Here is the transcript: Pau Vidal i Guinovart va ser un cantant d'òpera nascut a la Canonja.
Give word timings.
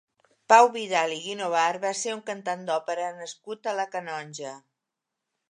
Pau 0.51 0.69
Vidal 0.77 1.11
i 1.15 1.19
Guinovart 1.25 1.83
va 1.83 1.91
ser 1.99 2.15
un 2.15 2.23
cantant 2.31 2.65
d'òpera 2.71 3.13
nascut 3.19 3.71
a 3.71 3.77
la 3.83 3.87
Canonja. 3.99 4.57